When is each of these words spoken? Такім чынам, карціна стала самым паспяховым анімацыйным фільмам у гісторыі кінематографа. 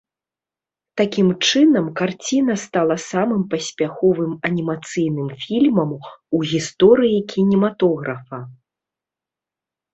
Такім 1.01 1.27
чынам, 1.49 1.85
карціна 1.99 2.55
стала 2.63 2.95
самым 3.11 3.43
паспяховым 3.53 4.33
анімацыйным 4.51 5.29
фільмам 5.45 5.89
у 6.01 6.37
гісторыі 6.55 7.17
кінематографа. 7.37 8.45